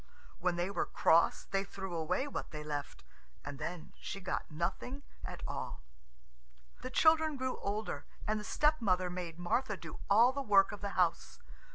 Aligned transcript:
When 0.39 0.55
they 0.55 0.71
were 0.71 0.87
cross 0.87 1.43
they 1.43 1.63
threw 1.63 1.95
away 1.95 2.27
what 2.27 2.49
they 2.49 2.63
left, 2.63 3.03
and 3.45 3.59
then 3.59 3.93
she 3.99 4.19
got 4.19 4.49
nothing 4.49 5.03
at 5.23 5.43
all. 5.47 5.83
The 6.81 6.89
children 6.89 7.37
grew 7.37 7.57
older, 7.59 8.07
and 8.25 8.39
the 8.39 8.43
stepmother 8.43 9.11
made 9.11 9.37
Martha 9.37 9.77
do 9.77 9.99
all 10.09 10.31
the 10.33 10.41
work 10.41 10.71
of 10.71 10.81
the 10.81 10.97
house. 10.97 11.37